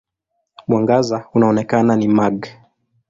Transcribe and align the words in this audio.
Mwangaza 0.67 1.25
unaoonekana 1.33 1.95
ni 1.95 2.07
mag. 2.07 2.47